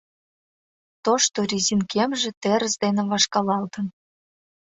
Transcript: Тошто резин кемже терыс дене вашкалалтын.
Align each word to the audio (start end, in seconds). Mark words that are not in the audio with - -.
Тошто 1.05 1.37
резин 1.51 1.81
кемже 1.91 2.29
терыс 2.41 2.73
дене 2.83 3.01
вашкалалтын. 3.11 3.85